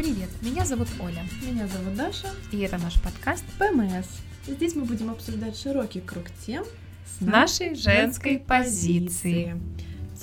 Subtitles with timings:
[0.00, 1.22] Привет, меня зовут Оля.
[1.46, 2.28] Меня зовут Даша.
[2.52, 4.06] И это наш подкаст ПМС.
[4.46, 6.64] Здесь мы будем обсуждать широкий круг тем
[7.04, 9.60] с нашей женской позиции.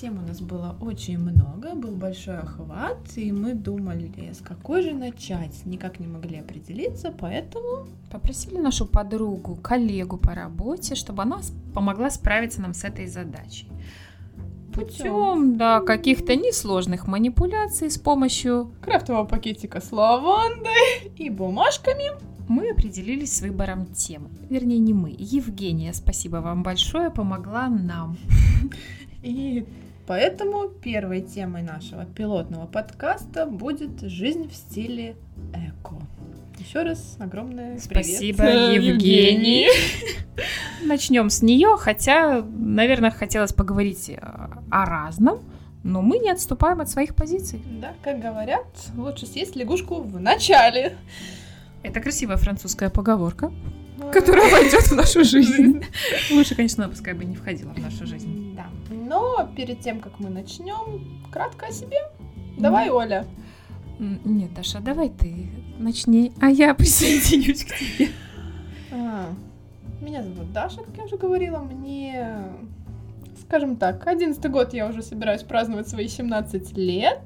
[0.01, 4.95] Тем у нас было очень много, был большой охват, и мы думали, с какой же
[4.95, 5.63] начать.
[5.65, 7.87] Никак не могли определиться, поэтому...
[8.09, 11.39] Попросили нашу подругу, коллегу по работе, чтобы она
[11.75, 13.69] помогла справиться нам с этой задачей
[14.77, 22.11] путем да, каких-то несложных манипуляций с помощью крафтового пакетика с лавандой и бумажками
[22.47, 24.29] мы определились с выбором темы.
[24.49, 25.13] Вернее, не мы.
[25.17, 28.17] Евгения, спасибо вам большое, помогла нам.
[29.21, 29.65] И
[30.05, 35.17] поэтому первой темой нашего пилотного подкаста будет «Жизнь в стиле
[35.53, 35.95] эко».
[36.57, 38.83] Еще раз огромное спасибо, привет.
[38.83, 39.67] Евгений.
[40.83, 45.39] Начнем с нее, хотя, наверное, хотелось поговорить э, о разном,
[45.83, 47.61] но мы не отступаем от своих позиций.
[47.79, 50.97] Да, как говорят, лучше съесть лягушку в начале.
[51.83, 53.51] Это красивая французская поговорка,
[54.11, 55.83] которая войдет в нашу жизнь.
[56.31, 58.55] Лучше, конечно, пускай бы не входила в нашу жизнь.
[58.55, 58.65] Да.
[58.89, 61.97] Но перед тем, как мы начнем, кратко о себе.
[62.57, 63.27] Давай, Оля.
[63.99, 68.09] Нет, Даша, давай ты начни, а я присоединюсь к тебе.
[68.91, 69.29] А,
[70.01, 71.59] меня зовут Даша, как я уже говорила.
[71.59, 72.37] Мне,
[73.41, 77.21] скажем так, одиннадцатый год я уже собираюсь праздновать свои 17 лет.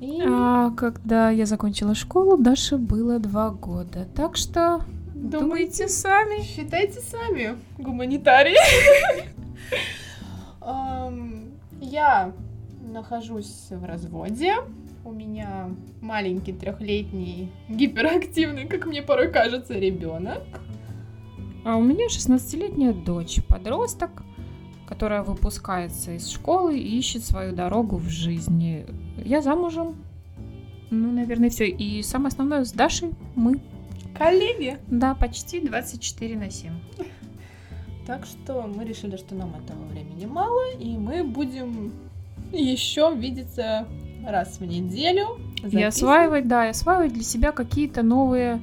[0.00, 0.22] И...
[0.24, 4.06] А когда я закончила школу, Даше было два года.
[4.14, 4.82] Так что
[5.14, 6.42] думайте, думайте сами.
[6.42, 8.56] Считайте сами, гуманитарии.
[11.90, 12.32] Я
[12.82, 14.56] нахожусь в разводе
[15.08, 15.70] у меня
[16.02, 20.42] маленький трехлетний гиперактивный, как мне порой кажется, ребенок.
[21.64, 24.22] А у меня 16-летняя дочь, подросток,
[24.86, 28.84] которая выпускается из школы и ищет свою дорогу в жизни.
[29.16, 29.96] Я замужем.
[30.90, 31.68] Ну, наверное, все.
[31.68, 33.60] И самое основное, с Дашей мы.
[34.16, 34.76] Коллеги?
[34.88, 36.72] Да, почти 24 на 7.
[38.06, 41.92] Так что мы решили, что нам этого времени мало, и мы будем
[42.52, 43.86] еще видеться
[44.26, 45.38] раз в неделю.
[45.62, 48.60] И осваивать, да, и осваивать для себя какие-то новые,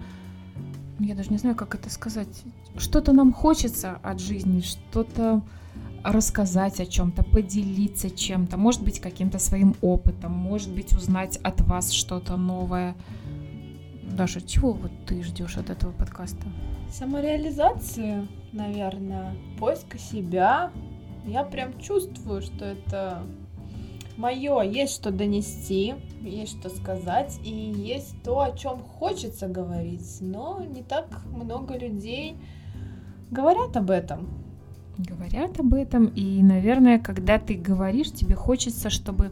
[1.00, 2.44] я даже не знаю, как это сказать,
[2.78, 5.42] что-то нам хочется от жизни, что-то
[6.04, 11.92] рассказать о чем-то, поделиться чем-то, может быть, каким-то своим опытом, может быть, узнать от вас
[11.92, 12.96] что-то новое.
[14.04, 16.48] Даша, чего вот ты ждешь от этого подкаста?
[16.92, 20.72] Самореализацию, наверное, поиска себя.
[21.26, 23.24] Я прям чувствую, что это
[24.18, 30.64] мое есть что донести, есть что сказать, и есть то, о чем хочется говорить, но
[30.64, 32.38] не так много людей
[33.32, 34.28] говорят об этом.
[34.98, 39.32] Говорят об этом, и, наверное, когда ты говоришь, тебе хочется, чтобы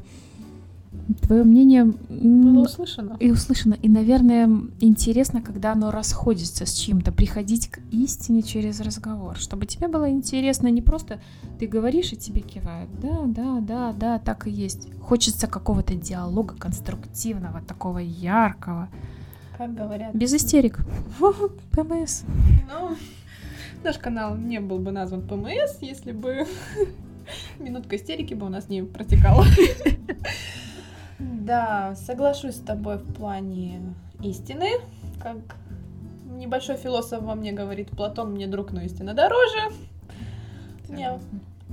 [1.21, 3.17] твое мнение было услышано.
[3.19, 3.75] И услышано.
[3.75, 4.49] И, наверное,
[4.79, 10.67] интересно, когда оно расходится с чем-то, приходить к истине через разговор, чтобы тебе было интересно
[10.67, 11.19] не просто
[11.59, 12.89] ты говоришь и тебе кивают.
[13.01, 14.87] Да, да, да, да, так и есть.
[15.01, 18.89] Хочется какого-то диалога конструктивного, такого яркого.
[19.57, 20.15] Как говорят.
[20.15, 20.79] Без истерик.
[21.71, 22.23] ПМС.
[22.69, 22.95] Ну,
[23.83, 26.47] наш канал не был бы назван ПМС, если бы
[27.59, 29.45] минутка истерики бы у нас не протекала.
[31.45, 33.81] Да, соглашусь с тобой в плане
[34.21, 34.69] истины.
[35.21, 35.37] Как
[36.25, 39.73] небольшой философ во мне говорит, Платон мне друг, но истина дороже.
[40.87, 41.19] Не,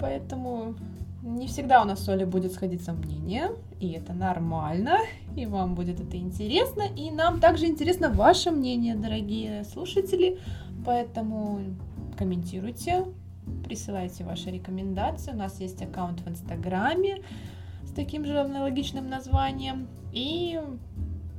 [0.00, 0.74] поэтому
[1.22, 4.98] не всегда у нас с Олей будет сходиться мнение, и это нормально,
[5.36, 10.38] и вам будет это интересно, и нам также интересно ваше мнение, дорогие слушатели,
[10.84, 11.60] поэтому
[12.18, 13.04] комментируйте,
[13.64, 17.22] присылайте ваши рекомендации, у нас есть аккаунт в Инстаграме,
[17.90, 20.60] с таким же аналогичным названием и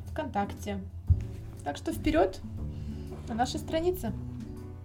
[0.09, 0.79] ВКонтакте.
[1.63, 2.41] Так что вперед
[3.29, 4.11] на нашей странице.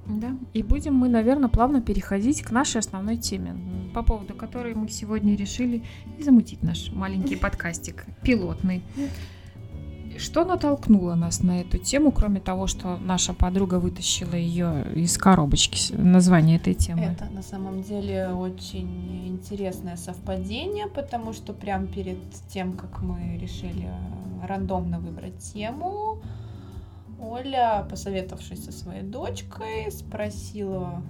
[0.06, 3.56] Да, и будем мы, наверное, плавно переходить к нашей основной теме,
[3.92, 5.82] по поводу которой мы сегодня решили
[6.20, 8.82] замутить наш маленький подкастик, пилотный.
[10.18, 15.92] Что натолкнуло нас на эту тему, кроме того, что наша подруга вытащила ее из коробочки,
[15.92, 17.02] название этой темы?
[17.02, 22.18] Это на самом деле очень интересное совпадение, потому что прямо перед
[22.48, 23.90] тем, как мы решили
[24.42, 26.18] рандомно выбрать тему,
[27.18, 31.02] Оля, посоветовавшись со своей дочкой, спросила,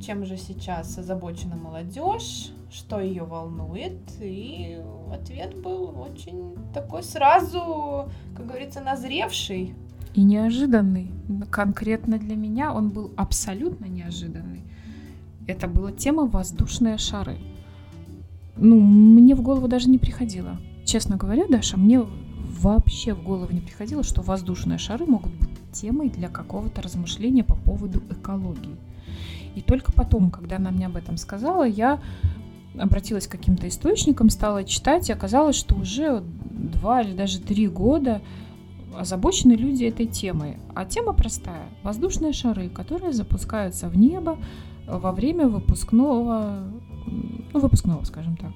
[0.00, 4.78] чем же сейчас озабочена молодежь, что ее волнует, и
[5.12, 9.74] ответ был очень такой сразу, как говорится, назревший.
[10.14, 11.10] И неожиданный.
[11.50, 14.62] Конкретно для меня он был абсолютно неожиданный.
[15.46, 17.38] Это была тема воздушные шары.
[18.56, 20.58] Ну, мне в голову даже не приходило.
[20.84, 22.04] Честно говоря, Даша, мне
[22.60, 27.54] вообще в голову не приходило, что воздушные шары могут быть темой для какого-то размышления по
[27.54, 28.76] поводу экологии.
[29.54, 32.00] И только потом, когда она мне об этом сказала, я
[32.78, 38.22] обратилась к каким-то источникам, стала читать, и оказалось, что уже два или даже три года
[38.96, 40.56] озабочены люди этой темой.
[40.74, 41.68] А тема простая.
[41.82, 44.38] Воздушные шары, которые запускаются в небо
[44.86, 46.64] во время выпускного,
[47.06, 48.52] ну, выпускного, скажем так.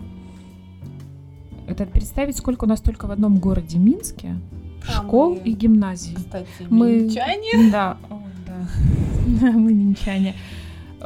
[1.66, 4.36] Это представить, сколько у нас только в одном городе Минске
[4.86, 6.14] а школ мы, и гимназий.
[6.14, 7.00] Кстати, мы...
[7.00, 7.70] минчане.
[7.72, 9.50] Да, О, да.
[9.52, 10.34] мы минчане.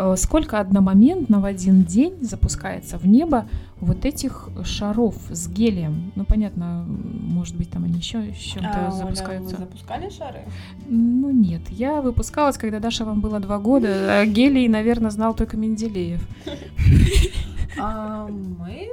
[0.01, 3.49] Э, сколько одномоментно в один день запускается в небо
[3.81, 6.13] вот этих шаров с гелием.
[6.15, 9.57] Ну, понятно, может быть, там они еще с чем-то а, запускаются.
[9.57, 10.45] Оля, вы запускали шары?
[10.87, 11.63] Ну, нет.
[11.71, 16.27] Я выпускалась, когда Даша вам было два года, а гелий, наверное, знал только Менделеев.
[17.81, 18.91] А мы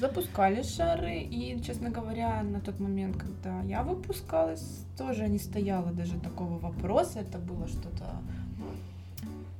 [0.00, 6.18] запускали шары, и, честно говоря, на тот момент, когда я выпускалась, тоже не стояло даже
[6.18, 8.20] такого вопроса, это было что-то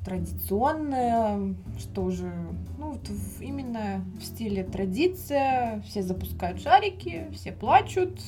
[0.04, 2.32] традиционное, что уже,
[2.78, 3.10] ну, вот
[3.40, 8.18] именно в стиле традиция, все запускают шарики, все плачут,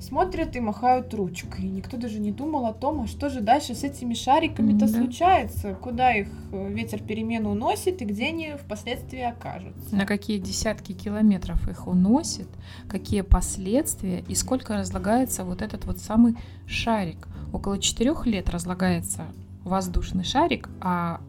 [0.00, 1.64] смотрят и махают ручкой.
[1.64, 4.88] И никто даже не думал о том, а что же дальше с этими шариками-то да.
[4.88, 9.94] случается, куда их э, ветер перемену уносит и где они впоследствии окажутся.
[9.94, 12.48] На какие десятки километров их уносит,
[12.88, 16.36] какие последствия и сколько разлагается вот этот вот самый
[16.66, 17.28] шарик.
[17.52, 19.24] Около четырех лет разлагается
[19.66, 21.20] воздушный шарик, а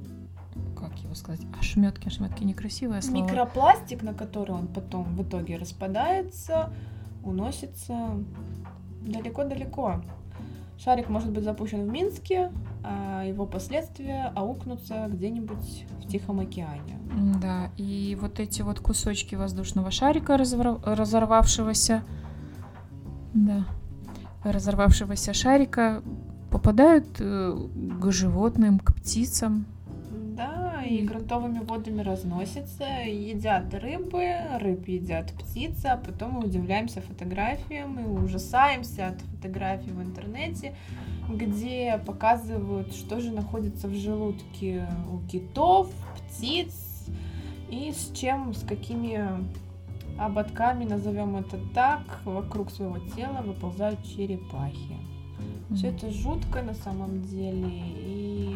[0.77, 3.23] как его сказать, ошметки, ошметки некрасивое слово.
[3.23, 6.71] Микропластик, на который он потом в итоге распадается,
[7.23, 8.11] уносится
[9.01, 10.01] далеко-далеко.
[10.77, 12.51] Шарик может быть запущен в Минске,
[12.83, 16.99] а его последствия аукнутся где-нибудь в Тихом океане.
[17.41, 22.03] Да, и вот эти вот кусочки воздушного шарика, разорвавшегося,
[23.33, 23.65] да,
[24.43, 26.03] разорвавшегося шарика
[26.51, 27.57] попадают э,
[28.01, 29.65] к животным, к птицам.
[30.35, 37.99] Да, и грунтовыми водами разносятся, едят рыбы, рыб едят птицы, а потом мы удивляемся фотографиям
[37.99, 40.75] и ужасаемся от фотографий в интернете,
[41.27, 47.07] где показывают, что же находится в желудке у китов, птиц
[47.69, 49.19] и с чем, с какими
[50.17, 54.97] ободками, назовем это так, вокруг своего тела выползают черепахи.
[55.73, 57.69] Все это жутко на самом деле.
[57.69, 58.55] И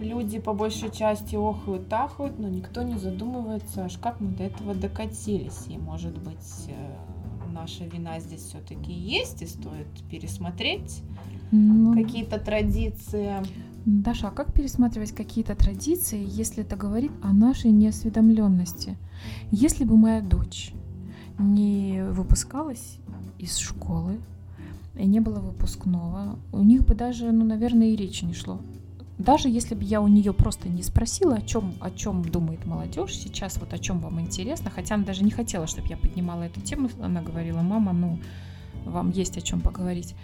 [0.00, 4.74] люди по большей части охают, тахают, но никто не задумывается, аж как мы до этого
[4.74, 5.66] докатились.
[5.68, 6.96] И, может быть, э,
[7.52, 11.02] наша вина здесь все-таки есть, и стоит пересмотреть
[11.50, 13.34] ну, какие-то традиции.
[13.86, 18.98] Даша, а как пересматривать какие-то традиции, если это говорит о нашей неосведомленности?
[19.50, 20.72] Если бы моя дочь
[21.38, 22.98] не выпускалась
[23.38, 24.18] из школы,
[24.98, 28.60] и не было выпускного, у них бы даже, ну, наверное, и речи не шло.
[29.18, 33.14] Даже если бы я у нее просто не спросила, о чем, о чем думает молодежь
[33.14, 36.60] сейчас, вот о чем вам интересно, хотя она даже не хотела, чтобы я поднимала эту
[36.60, 38.18] тему, она говорила, мама, ну,
[38.84, 40.14] вам есть о чем поговорить.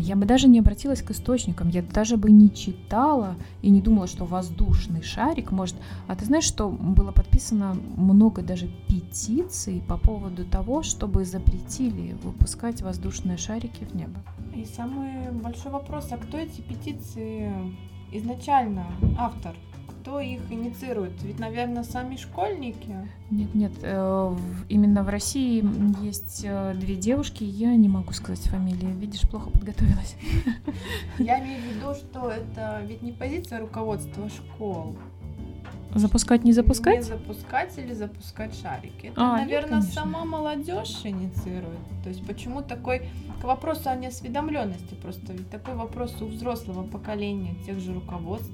[0.00, 4.06] Я бы даже не обратилась к источникам, я даже бы не читала и не думала,
[4.06, 5.76] что воздушный шарик может...
[6.08, 12.80] А ты знаешь, что было подписано много даже петиций по поводу того, чтобы запретили выпускать
[12.80, 14.20] воздушные шарики в небо?
[14.54, 17.52] И самый большой вопрос, а кто эти петиции
[18.10, 18.86] изначально
[19.18, 19.54] автор?
[20.00, 21.12] Кто их инициирует?
[21.22, 22.96] Ведь, наверное, сами школьники.
[23.30, 24.36] Нет, нет, э,
[24.68, 25.64] именно в России
[26.02, 30.16] есть э, две девушки, я не могу сказать фамилии, видишь, плохо подготовилась.
[31.18, 34.96] Я имею в виду, что это ведь не позиция руководства школ.
[35.94, 36.96] Запускать, не запускать?
[36.96, 39.06] Не запускать или запускать шарики.
[39.06, 41.80] Это, а, наверное, нет, сама молодежь инициирует.
[42.04, 43.08] То есть почему такой
[43.40, 48.52] к вопросу о неосведомленности просто ведь такой вопрос у взрослого поколения тех же руководств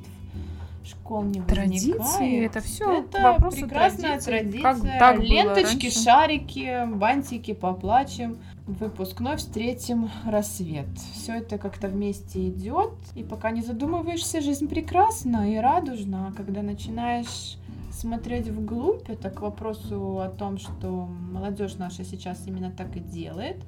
[0.86, 2.56] школ не традиции, возникает.
[2.56, 4.62] это все это прекрасная традиция.
[4.62, 8.38] Как так Ленточки, шарики, бантики, поплачем.
[8.66, 10.88] Выпускной встретим рассвет.
[11.14, 12.92] Все это как-то вместе идет.
[13.14, 16.28] И пока не задумываешься, жизнь прекрасна и радужна.
[16.28, 17.58] А когда начинаешь
[17.92, 23.64] смотреть вглубь, это к вопросу о том, что молодежь наша сейчас именно так и делает.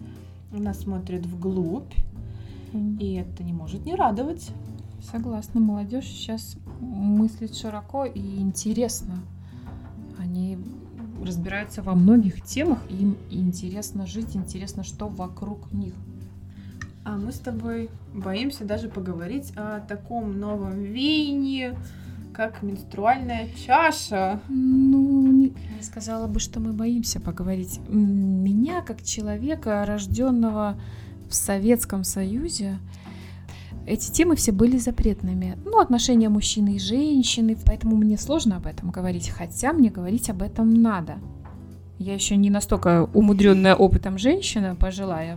[0.53, 1.93] Она смотрит вглубь,
[2.73, 4.51] и это не может не радовать.
[5.01, 9.19] Согласна, молодежь сейчас мыслит широко и интересно.
[10.19, 10.59] Они
[11.23, 15.95] разбираются во многих темах, и им интересно жить, интересно, что вокруг них.
[17.05, 21.75] А мы с тобой боимся даже поговорить о таком новом веянии,
[22.35, 24.41] как менструальная чаша.
[24.49, 25.47] Ну, не.
[25.47, 27.81] Я сказала бы, что мы боимся поговорить.
[27.89, 30.79] Меня, как человека, рожденного
[31.29, 32.79] в Советском Союзе,
[33.89, 35.59] эти темы все были запретными.
[35.65, 40.43] Ну, отношения мужчины и женщины, поэтому мне сложно об этом говорить, хотя мне говорить об
[40.43, 41.19] этом надо.
[41.99, 45.37] Я еще не настолько умудренная опытом женщина, пожилая,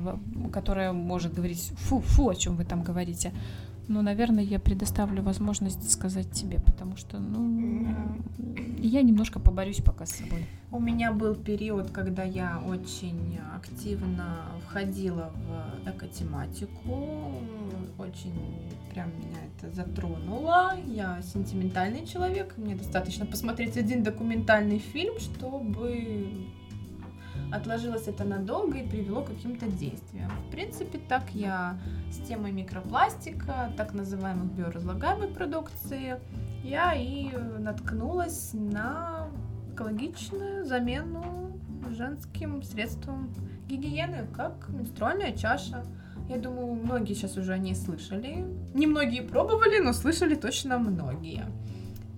[0.54, 3.32] которая может говорить фу-фу, о чем вы там говорите.
[3.92, 7.86] Но, наверное, я предоставлю возможность сказать тебе, потому что, ну,
[8.78, 10.46] я немножко поборюсь пока с собой.
[10.72, 17.34] У меня был период, когда я очень активно входила в экотематику,
[17.98, 18.34] очень
[18.94, 20.72] прям меня это затронуло.
[20.88, 26.48] Я сентиментальный человек, мне достаточно посмотреть один документальный фильм, чтобы
[27.52, 30.32] отложилось это надолго и привело к каким-то действиям.
[30.48, 31.78] В принципе, так я
[32.12, 36.20] с темой микропластика, так называемых биоразлагаемой продукции,
[36.64, 39.28] я и наткнулась на
[39.74, 41.52] экологичную замену
[41.90, 43.34] женским средством
[43.68, 45.84] гигиены, как менструальная чаша.
[46.30, 48.46] Я думаю, многие сейчас уже о ней слышали.
[48.74, 51.46] Не многие пробовали, но слышали точно многие.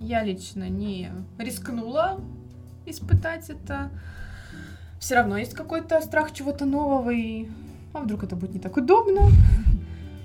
[0.00, 2.20] Я лично не рискнула
[2.86, 3.90] испытать это
[5.04, 7.46] все равно есть какой-то страх чего-то нового, и
[7.92, 9.28] а вдруг это будет не так удобно.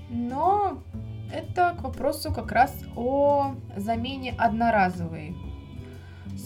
[0.08, 0.82] Но
[1.30, 5.36] это к вопросу как раз о замене одноразовой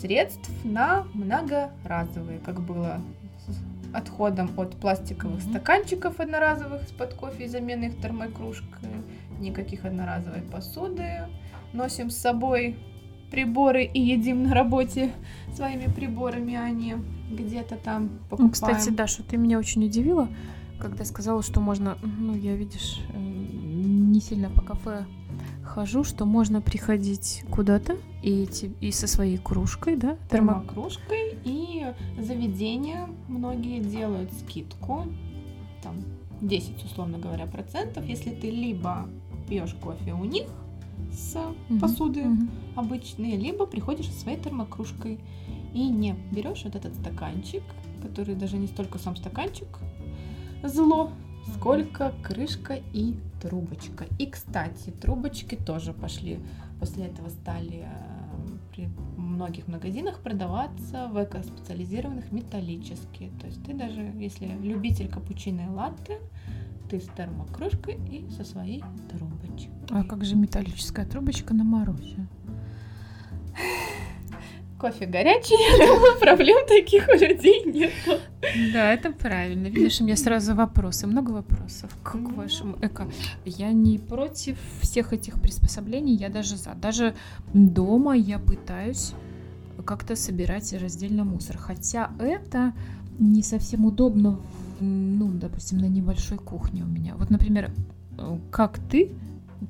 [0.00, 3.00] средств на многоразовые, как было
[3.46, 5.50] с отходом от пластиковых mm-hmm.
[5.50, 8.90] стаканчиков одноразовых из-под кофе и замены их термокружкой,
[9.38, 11.28] никаких одноразовой посуды.
[11.72, 12.78] Носим с собой
[13.34, 15.12] приборы и едим на работе
[15.56, 16.96] своими приборами, а не
[17.28, 18.46] где-то там покупаем.
[18.46, 20.28] Ну, кстати, Даша, ты меня очень удивила,
[20.78, 25.04] когда сказала, что можно, ну, я, видишь, э, не сильно по кафе
[25.64, 28.48] хожу, что можно приходить куда-то и,
[28.80, 30.16] и со своей кружкой, да?
[30.30, 31.86] Термокружкой, и
[32.16, 35.06] заведения многие делают скидку,
[35.82, 35.96] там,
[36.40, 39.08] 10, условно говоря, процентов, если ты либо
[39.48, 40.46] пьешь кофе у них
[41.14, 41.80] с mm-hmm.
[41.80, 42.74] посуды mm-hmm.
[42.76, 45.20] обычные, либо приходишь со своей термокружкой
[45.72, 47.62] и не берешь вот этот стаканчик,
[48.02, 49.68] который даже не столько сам стаканчик
[50.68, 51.10] зло,
[51.54, 54.06] сколько крышка и трубочка.
[54.18, 56.40] И, кстати, трубочки тоже пошли,
[56.80, 63.30] после этого стали э, при многих магазинах продаваться в эко-специализированных металлические.
[63.40, 66.18] То есть ты даже, если любитель капучино и латте,
[66.88, 69.73] ты с термокружкой и со своей трубочкой.
[69.90, 72.26] А как же металлическая трубочка на морозе?
[74.84, 77.92] кофе горячий, я думаю, проблем таких у людей нет.
[78.74, 79.68] Да, это правильно.
[79.68, 83.08] Видишь, у меня сразу вопросы, много вопросов к вашему эко.
[83.46, 86.74] Я не против всех этих приспособлений, я даже за.
[86.74, 87.14] Даже
[87.54, 89.14] дома я пытаюсь
[89.86, 91.56] как-то собирать раздельно мусор.
[91.56, 92.74] Хотя это
[93.18, 94.38] не совсем удобно,
[94.80, 97.14] ну, допустим, на небольшой кухне у меня.
[97.16, 97.70] Вот, например,
[98.50, 99.12] как ты,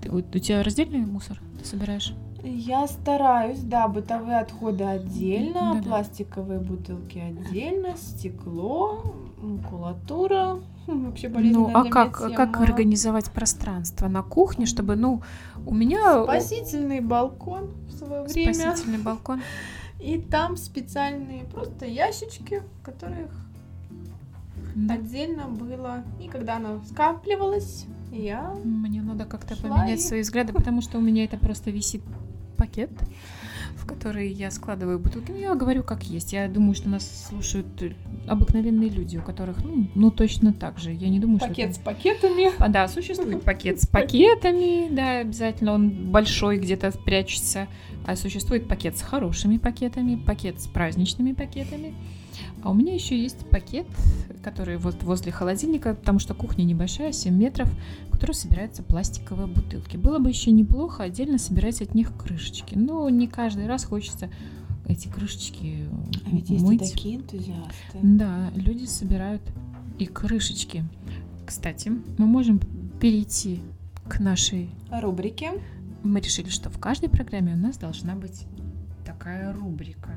[0.09, 2.15] у тебя раздельный мусор ты собираешь?
[2.43, 6.67] Я стараюсь, да, бытовые отходы отдельно, да, пластиковые да.
[6.67, 9.03] бутылки отдельно, стекло,
[9.39, 10.61] макулатура.
[10.87, 12.35] Вообще Ну, а как, тема.
[12.35, 15.23] как организовать пространство на кухне, чтобы, ну,
[15.65, 16.25] у меня...
[16.25, 18.53] Спасительный балкон в свое время.
[18.53, 19.41] Спасительный балкон.
[20.01, 23.31] И там специальные просто ящички, в которых
[24.75, 24.95] да.
[24.95, 26.05] отдельно было.
[26.21, 30.03] И когда оно скапливалось, я Мне надо как-то поменять и...
[30.03, 32.03] свои взгляды, потому что у меня это просто висит
[32.57, 32.91] пакет,
[33.77, 35.33] в который я складываю бутылки.
[35.33, 36.33] Ну, я говорю как есть.
[36.33, 37.67] Я думаю, что нас слушают
[38.27, 40.93] обыкновенные люди, у которых, ну, ну точно так же.
[40.93, 41.85] Я не думаю, пакет что...
[41.85, 42.53] Пакет с пакетами.
[42.59, 45.73] А, да, существует пакет с пакетами, да, обязательно.
[45.73, 47.69] Он большой, где-то прячется.
[48.07, 51.95] А существует пакет с хорошими пакетами, пакет с праздничными пакетами.
[52.63, 53.87] А у меня еще есть пакет,
[54.43, 57.69] который вот возле холодильника, потому что кухня небольшая, 7 метров,
[58.09, 59.97] в который собираются пластиковые бутылки.
[59.97, 62.75] Было бы еще неплохо отдельно собирать от них крышечки.
[62.75, 64.31] Но не каждый раз хочется
[64.87, 65.89] эти крышечки
[66.27, 66.81] А ведь мыть.
[66.81, 67.99] есть такие энтузиасты.
[68.03, 69.43] Да, люди собирают
[69.99, 70.85] и крышечки.
[71.47, 72.61] Кстати, мы можем
[73.01, 73.61] перейти
[74.09, 75.53] к нашей рубрике.
[76.03, 78.47] Мы решили, что в каждой программе у нас должна быть
[79.05, 80.15] такая рубрика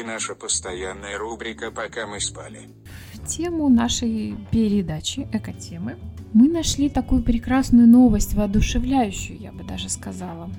[0.00, 2.68] и наша постоянная рубрика «Пока мы спали».
[3.14, 5.96] В тему нашей передачи «Экотемы»
[6.32, 10.50] мы нашли такую прекрасную новость, воодушевляющую, я бы даже сказала.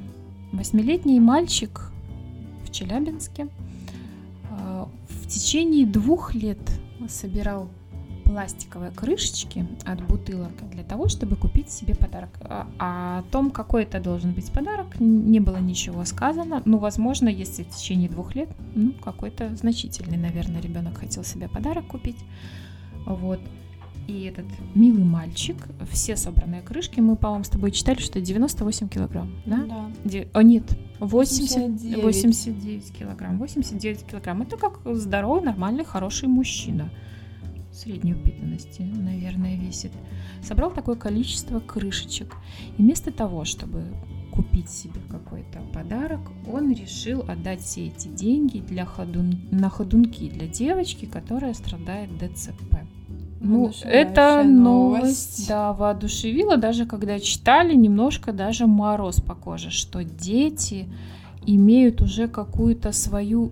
[0.52, 1.92] Восьмилетний мальчик
[2.66, 3.48] в Челябинске
[4.50, 6.60] э, в течение двух лет
[7.08, 7.70] собирал
[8.28, 12.30] пластиковые крышечки от бутылок для того, чтобы купить себе подарок.
[12.42, 16.62] А, а о том, какой это должен быть подарок, не было ничего сказано.
[16.66, 21.88] Ну, возможно, если в течение двух лет, ну, какой-то значительный, наверное, ребенок хотел себе подарок
[21.88, 22.18] купить.
[23.06, 23.40] Вот.
[24.08, 25.56] И этот милый мальчик,
[25.92, 29.64] все собранные крышки, мы, по-моему, с тобой читали, что 98 килограмм, да?
[29.68, 29.92] Да.
[30.04, 30.64] Де- О, нет,
[31.00, 32.04] 80, 89.
[32.04, 33.38] 89 килограмм.
[33.38, 34.42] 89 килограмм.
[34.42, 36.90] Это как здоровый, нормальный, хороший мужчина.
[37.78, 39.92] Средней упитанности, наверное, весит.
[40.42, 42.36] Собрал такое количество крышечек.
[42.78, 43.84] И вместо того, чтобы
[44.34, 49.42] купить себе какой-то подарок, он решил отдать все эти деньги для ходун...
[49.52, 52.78] на ходунки для девочки, которая страдает ДЦП.
[53.40, 55.48] Ну, это Воодушевляющая новость, новость.
[55.48, 60.88] да, воодушевила, даже когда читали, немножко даже мороз по коже, что дети
[61.46, 63.52] имеют уже какую-то свою,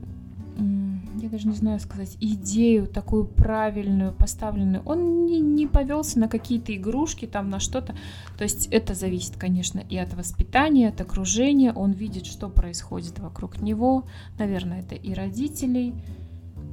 [0.58, 0.85] м,
[1.22, 4.84] я даже не знаю сказать, идею такую правильную, поставленную.
[4.86, 7.96] Он не, не повелся на какие-то игрушки, там на что-то.
[8.38, 11.74] То есть это зависит, конечно, и от воспитания, от окружения.
[11.74, 14.04] Он видит, что происходит вокруг него.
[14.38, 15.94] Наверное, это и родителей.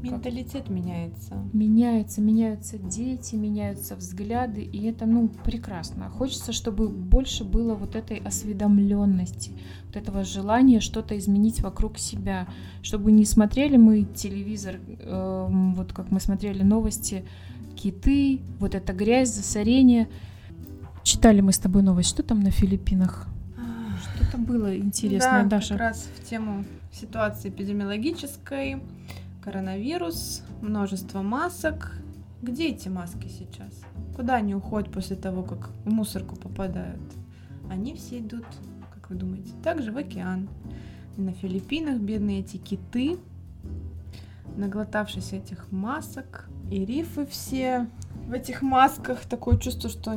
[0.02, 1.36] Менталитет меняется.
[1.52, 6.10] Меняются, меняются дети, меняются взгляды, и это, ну, прекрасно.
[6.10, 9.52] Хочется, чтобы больше было вот этой осведомленности,
[9.86, 12.48] вот этого желания что-то изменить вокруг себя,
[12.82, 17.24] чтобы не смотрели мы телевизор, эм, вот как мы смотрели новости,
[17.76, 20.08] киты, вот эта грязь, засорение.
[21.02, 23.28] Читали мы с тобой новость, что там на Филиппинах?
[24.16, 25.70] Что-то было интересное, да, Даша.
[25.70, 28.82] как раз в тему ситуации эпидемиологической,
[29.42, 31.98] коронавирус, множество масок.
[32.40, 33.82] Где эти маски сейчас?
[34.16, 37.00] Куда они уходят после того, как в мусорку попадают?
[37.70, 38.44] Они все идут,
[38.94, 40.48] как вы думаете, также в океан.
[41.16, 43.18] И на Филиппинах бедные эти киты,
[44.56, 47.88] наглотавшись этих масок, и рифы все
[48.26, 49.24] в этих масках.
[49.24, 50.16] Такое чувство, что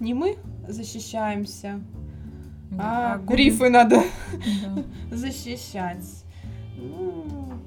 [0.00, 0.36] не мы
[0.68, 1.80] защищаемся,
[2.78, 4.02] а губы- рифы надо
[4.64, 5.16] да.
[5.16, 6.21] защищать.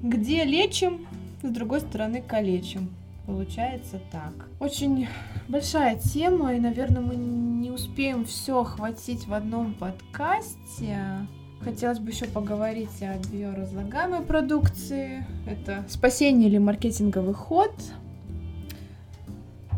[0.02, 1.06] Где лечим,
[1.42, 2.90] с другой стороны калечим.
[3.26, 4.48] Получается так.
[4.60, 5.08] Очень
[5.48, 11.26] большая тема, и, наверное, мы не успеем все охватить в одном подкасте.
[11.60, 15.26] Хотелось бы еще поговорить о биоразлагаемой продукции.
[15.46, 17.72] Это спасение или маркетинговый ход.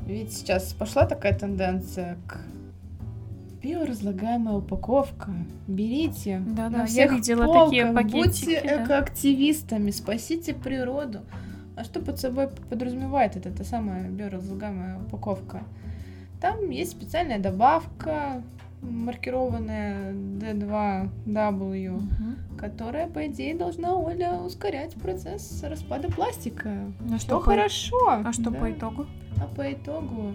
[0.07, 2.41] Ведь сейчас пошла такая тенденция к
[3.63, 5.33] биоразлагаемая упаковка.
[5.67, 6.43] Берите.
[6.47, 8.17] Да-да, на я видела полках, такие пакетики,
[8.47, 8.85] Будьте да.
[8.85, 11.21] экоактивистами, спасите природу.
[11.77, 15.63] А что под собой подразумевает эта, та самая биоразлагаемая упаковка?
[16.41, 18.43] Там есть специальная добавка,
[18.81, 22.37] маркированная D2W, Мгм.
[22.57, 26.71] которая, по идее, должна, Оля, ускорять процесс распада пластика.
[27.01, 27.97] А Что что по- хорошо.
[28.09, 28.59] А что да.
[28.59, 29.07] по итогу?
[29.41, 30.33] А по итогу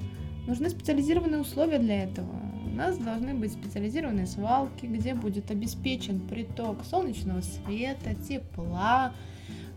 [0.47, 2.27] нужны специализированные условия для этого.
[2.73, 9.13] У нас должны быть специализированные свалки, где будет обеспечен приток солнечного света, тепла,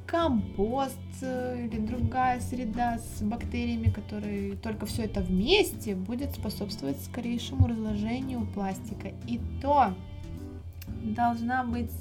[0.06, 7.66] компост э, или другая среда с бактериями, которые только все это вместе будет способствовать скорейшему
[7.66, 9.08] разложению пластика.
[9.26, 9.92] И то
[11.02, 11.92] должна быть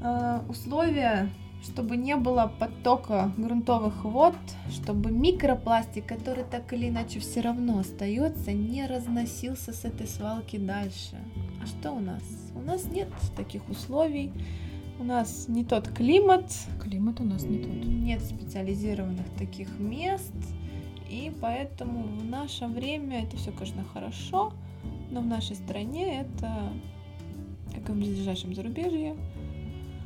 [0.00, 1.28] э, условия,
[1.62, 4.34] чтобы не было подтока грунтовых вод,
[4.70, 11.16] чтобы микропластик, который так или иначе все равно остается, не разносился с этой свалки дальше.
[11.62, 12.22] А что у нас?
[12.54, 14.32] У нас нет таких условий.
[14.98, 17.72] У нас не тот климат, Климат у нас не тот.
[17.72, 20.34] нет специализированных таких мест,
[21.08, 24.52] и поэтому в наше время это все, конечно, хорошо,
[25.10, 26.72] но в нашей стране это,
[27.74, 29.16] как и в ближайшем зарубежье,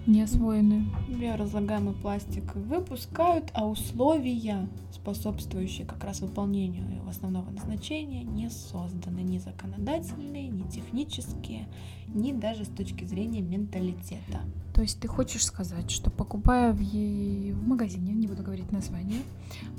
[0.07, 0.85] Не освоены.
[1.09, 9.38] биоразлагаемый пластик выпускают, а условия, способствующие как раз выполнению его основного назначения, не созданы ни
[9.38, 11.66] законодательные, ни технические,
[12.07, 14.40] ни даже с точки зрения менталитета.
[14.75, 19.23] То есть ты хочешь сказать, что покупая в, е- в магазине, не буду говорить название,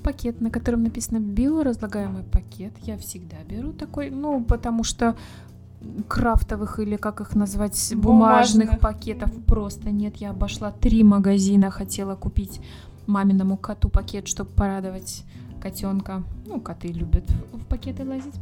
[0.04, 5.16] пакет, на котором написано биоразлагаемый пакет, я всегда беру такой, ну, потому что
[6.08, 8.80] крафтовых или как их назвать бумажных, Бумажных.
[8.80, 10.18] пакетов просто нет.
[10.18, 12.60] Я обошла три магазина, хотела купить
[13.08, 15.24] маминому коту пакет, чтобы порадовать
[15.58, 16.24] котенка.
[16.46, 18.36] Ну, коты любят в пакеты лазить.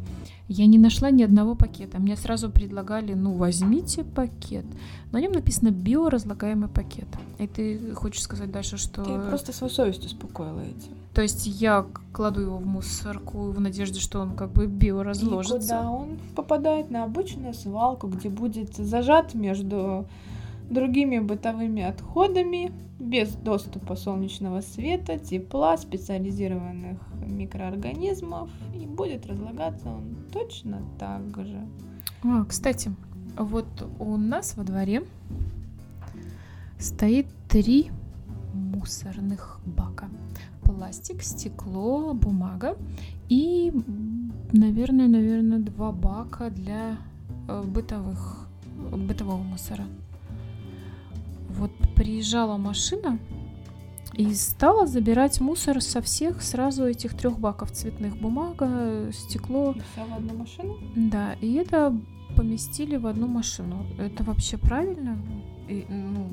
[0.48, 2.00] Я не нашла ни одного пакета.
[2.00, 4.66] Мне сразу предлагали, ну, возьмите пакет.
[5.12, 7.08] На нем написано биоразлагаемый пакет.
[7.40, 9.04] И ты хочешь сказать дальше, что...
[9.04, 10.92] Ты просто свою совесть успокоила этим.
[11.14, 15.60] То есть я кладу его в мусорку в надежде, что он как бы И биоразложится.
[15.60, 20.06] куда он попадает на обычную свалку, где будет зажат между
[20.70, 30.82] другими бытовыми отходами, без доступа солнечного света, тепла, специализированных микроорганизмов, и будет разлагаться он точно
[30.98, 31.62] так же.
[32.24, 32.92] А, кстати,
[33.38, 33.68] вот
[34.00, 35.04] у нас во дворе
[36.80, 37.92] стоит три
[38.54, 40.10] мусорных бака.
[40.64, 42.76] Пластик, стекло, бумага
[43.30, 43.72] и,
[44.52, 46.98] наверное, наверное, два бака для
[47.48, 48.48] э, бытовых,
[48.92, 49.86] бытового мусора.
[51.58, 53.20] Вот приезжала машина
[54.14, 59.74] и стала забирать мусор со всех сразу этих трех баков цветных бумага, стекло.
[59.94, 60.78] Все в одну машину?
[60.96, 61.96] Да, и это
[62.36, 63.86] поместили в одну машину.
[63.98, 65.18] Это вообще правильно?
[65.68, 66.28] И, ну,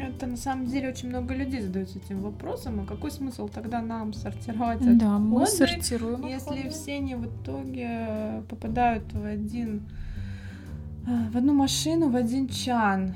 [0.00, 4.12] это на самом деле очень много людей задаются этим вопросом, а какой смысл тогда нам
[4.12, 6.70] сортировать да, отходы, мы сортируем если отходы.
[6.70, 9.82] все они в итоге попадают в один
[11.06, 13.14] а, в одну машину, в один чан?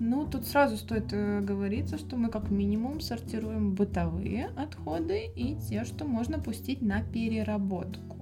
[0.00, 5.84] Ну, тут сразу стоит э, говориться, что мы как минимум сортируем бытовые отходы и те,
[5.84, 8.16] что можно пустить на переработку.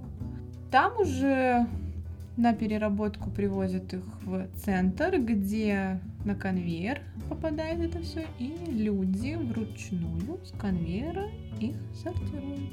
[0.71, 1.67] Там уже
[2.37, 10.41] на переработку привозят их в центр, где на конвейер попадает это все, и люди вручную
[10.45, 11.29] с конвейера
[11.61, 12.73] их сортируют.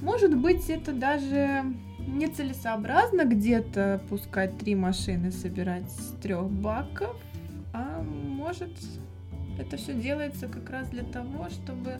[0.00, 1.64] Может быть, это даже
[2.06, 7.16] нецелесообразно где-то пускать три машины, собирать с трех баков,
[7.74, 8.70] а может
[9.58, 11.98] это все делается как раз для того, чтобы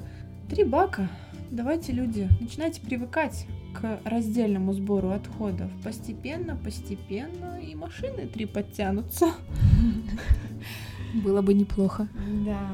[0.49, 1.11] три бака.
[1.51, 5.71] Давайте, люди, начинайте привыкать к раздельному сбору отходов.
[5.83, 9.27] Постепенно, постепенно и машины три подтянутся.
[11.25, 12.09] Было бы неплохо.
[12.45, 12.71] Да.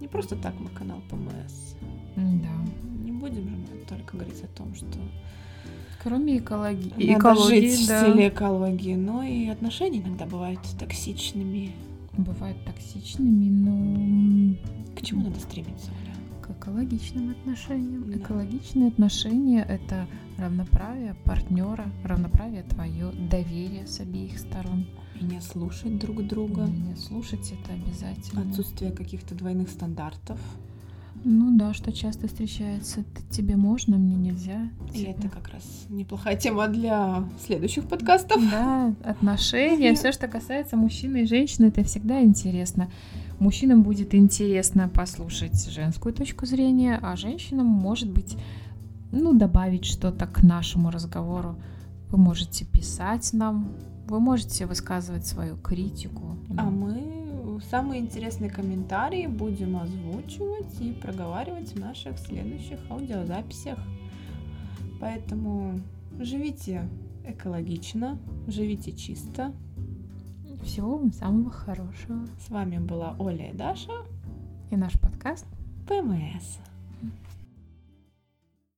[0.00, 1.74] Не просто так мы канал ПМС.
[2.16, 3.04] Да.
[3.04, 4.98] Не будем же мы только говорить о том, что
[6.02, 8.04] кроме экологии, Надо экологии, жить да.
[8.04, 11.72] в стиле экологии, но и отношения иногда бывают токсичными.
[12.16, 14.56] Бывают токсичными, но
[14.94, 16.14] к чему надо стремиться, Оля?
[16.42, 18.10] К экологичным отношениям.
[18.10, 18.18] Да.
[18.18, 20.06] Экологичные отношения это
[20.38, 24.86] равноправие партнера, равноправие твое, доверие с обеих сторон.
[25.20, 26.60] Умение слушать друг друга.
[26.60, 28.48] Умение слушать это обязательно.
[28.48, 30.38] Отсутствие каких-то двойных стандартов.
[31.28, 33.02] Ну да, что часто встречается.
[33.30, 34.70] Тебе можно, мне нельзя.
[34.94, 35.10] И тебе...
[35.10, 38.40] это как раз неплохая тема для следующих подкастов.
[38.48, 42.88] Да, отношения, все, что касается мужчины и женщины, это всегда интересно.
[43.40, 48.36] Мужчинам будет интересно послушать женскую точку зрения, а женщинам, может быть,
[49.10, 51.56] ну, добавить что-то к нашему разговору.
[52.08, 53.72] Вы можете писать нам,
[54.06, 56.36] вы можете высказывать свою критику.
[56.56, 57.15] А мы
[57.60, 63.78] самые интересные комментарии будем озвучивать и проговаривать в наших следующих аудиозаписях.
[65.00, 65.80] Поэтому
[66.18, 66.88] живите
[67.24, 69.52] экологично, живите чисто.
[70.62, 72.26] Всего вам самого хорошего.
[72.46, 73.92] С вами была Оля и Даша.
[74.70, 75.46] И наш подкаст
[75.86, 76.58] ПМС.